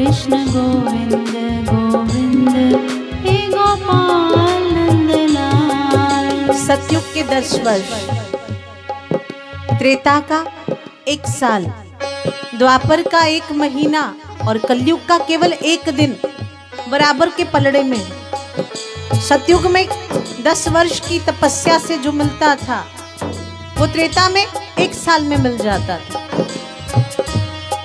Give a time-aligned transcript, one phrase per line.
[0.00, 0.46] कृष्ण
[6.66, 7.90] सतयुग के दस वर्ष।
[9.78, 10.46] त्रेता का
[11.08, 11.66] एक साल।
[12.54, 14.14] द्वापर का एक महीना
[14.48, 16.16] और कलयुग का केवल एक दिन
[16.88, 18.12] बराबर के पलड़े में।
[19.14, 19.88] सतयुग में
[20.44, 22.86] दस वर्ष की तपस्या से जो मिलता था,
[23.78, 24.46] वो त्रेता में
[24.78, 26.20] एक साल में मिल जाता था।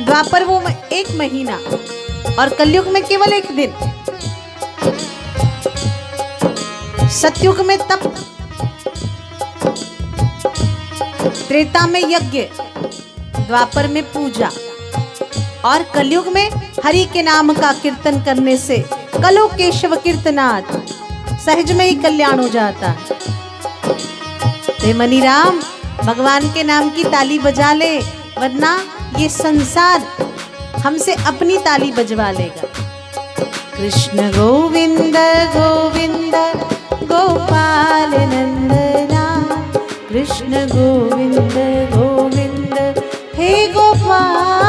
[0.01, 1.59] द्वापर वो एक महीना।
[2.39, 3.73] और कलयुग में केवल एक दिन।
[7.09, 8.15] सतयुग में तप।
[11.47, 12.41] त्रेता में यज्ञ।
[13.39, 14.49] द्वापर में पूजा।
[15.65, 16.49] और कलयुग में
[16.85, 18.77] हरि के नाम का कीर्तन करने से
[19.23, 20.61] कलो केशव कीर्तनाथ
[21.39, 22.95] सहज में ही कल्याण हो जाता।
[24.81, 25.59] है मनी राम,
[26.03, 27.99] भगवान के नाम की ताली बजा ले,
[28.39, 28.83] वरना
[29.17, 29.99] ये संसार
[30.85, 32.67] हमसे अपनी ताली बजवा लेगा।
[33.77, 35.15] कृष्ण गोविंद
[35.55, 36.35] गोविंद,
[37.03, 39.23] गोपाल नंदना।
[40.09, 41.55] कृष्ण गोविंद
[41.95, 43.03] गोविंद,
[43.35, 44.64] हे गोपाल।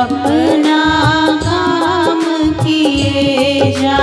[0.00, 0.82] अपना
[1.42, 2.20] काम
[2.60, 3.98] किए जा।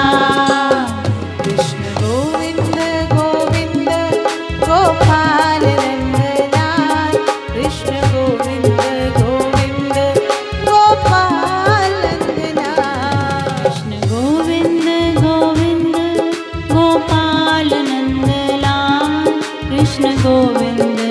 [1.40, 2.78] कृष्ण गोविंद
[3.14, 3.90] गोविंद,
[4.64, 5.66] गोपाल
[7.54, 8.80] कृष्ण गोविंद
[9.18, 9.98] गोविंद,
[10.68, 11.98] गोपाल
[13.58, 14.88] कृष्ण गोविंद
[15.20, 15.96] गोविंद
[19.70, 21.07] कृष्ण गोविंद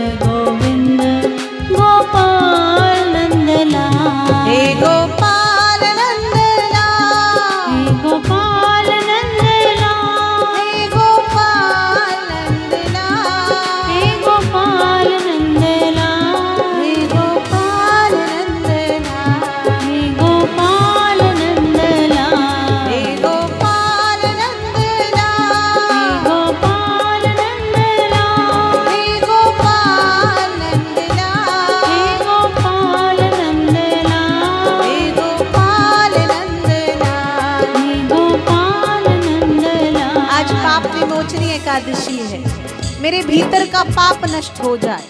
[41.76, 45.04] एकादशी है। मेरे भीतर का पाप नष्ट हो जाए।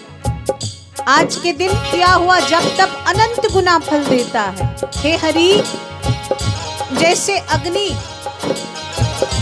[1.07, 5.63] आज के दिन किया हुआ जब तब अनंत गुना फल देता है। हे हरि,
[6.93, 7.89] जैसे अग्नि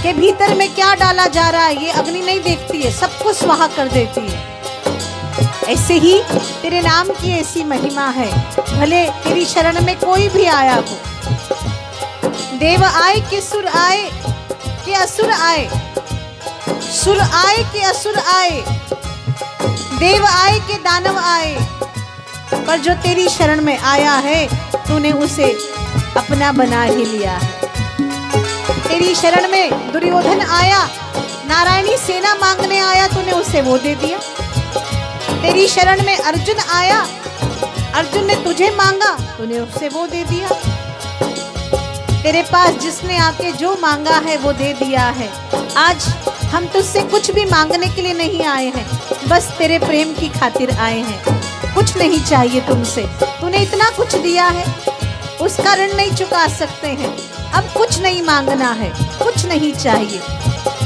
[0.02, 3.68] के भीतर में क्या डाला जा रहा है, ये अग्नि नहीं देखती है सबको स्वाहा
[3.68, 4.44] कर देती है।
[5.68, 6.20] ऐसे ही
[6.62, 8.30] तेरे नाम की ऐसी महिमा है,
[8.72, 10.98] भले तेरी शरण में कोई भी आया हो।
[12.58, 14.10] देव आए, कि सुर आए,
[14.86, 15.68] कि असुर आए
[16.96, 18.64] सुर आए कि असुर आए?
[20.00, 21.56] देव आए कि दानव आए?
[22.54, 25.44] पर जो तेरी शरण में आया है, तूने उसे
[26.18, 27.48] अपना बना ही लिया है।
[28.88, 30.90] तेरी शरण में दुर्योधन आया,
[31.48, 34.20] नारायणी सेना मांगने आया, तूने उसे वो दे दिया।
[35.42, 37.08] तेरी शरण में अर्जुन आया,
[37.96, 40.50] अर्जुन ने तुझे मांगा, तूने उसे वो दे दिया।
[42.22, 45.34] तेरे पास जिसने आके जो मांगा है, वो दे दिया है।
[45.78, 46.08] आज
[46.56, 50.72] हम तुझसे कुछ भी मांगने के लिए नहीं आए हैं। बस तेरे प्रेम की खातिर
[50.72, 51.24] आए हैं।
[51.76, 54.66] कुछ नहीं चाहिए तुमसे। तूने इतना कुछ दिया है।
[55.42, 57.18] उसका ऋण नहीं चुका सकते हैं।
[57.52, 58.90] अब कुछ नहीं मांगना है।
[59.24, 60.20] कुछ नहीं चाहिए।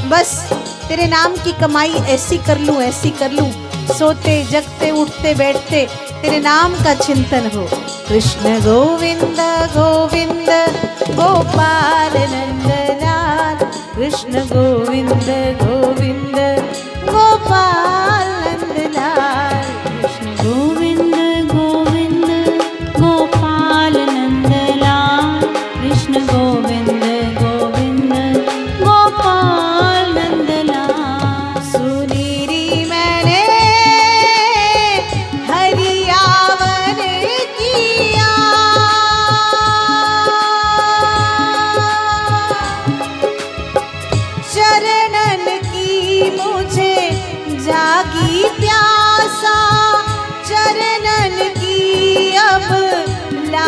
[0.10, 0.54] बस
[0.88, 3.52] तेरे नाम की कमाई ऐसी कर लूँ, ऐसी कर लूँ।
[3.98, 5.90] सोते, जगते, उठते, बैठते
[6.22, 7.70] तेरे नाम का चिंतन हो।
[8.10, 9.38] कृष्ण गोविंद
[9.78, 10.50] गोविंद,
[11.10, 13.09] गोपाल नंदलाल
[14.00, 15.30] कृष्ण गोविन्द
[15.62, 16.59] गोविन्द।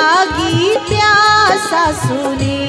[0.01, 2.60] लागी प्यासा सुनीरी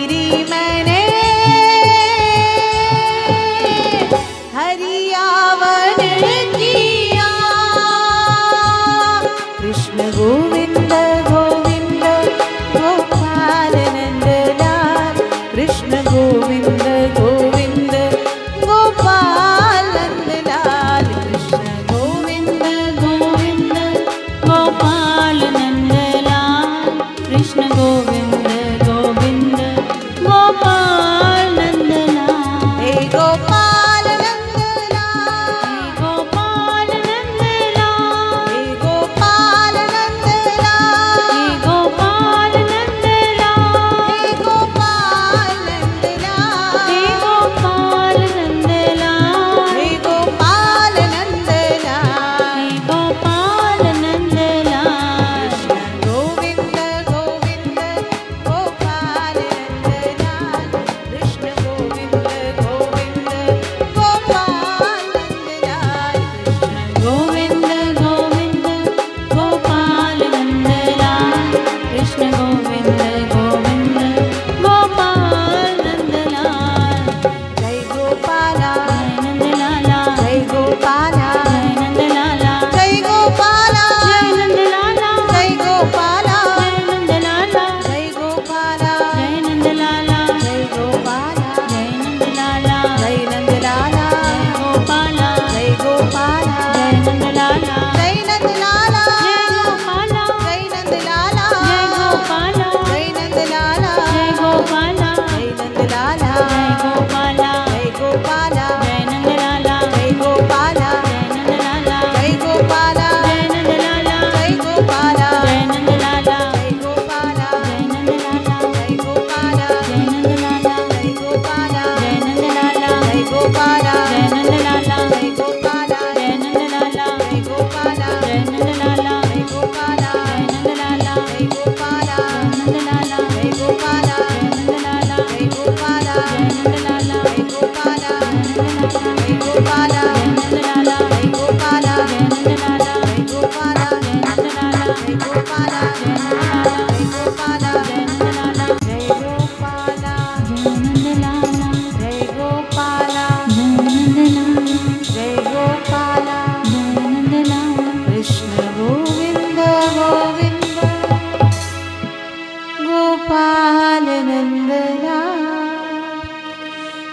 [162.85, 165.12] Gopal Nandana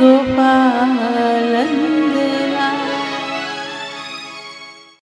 [0.00, 0.99] Gopal.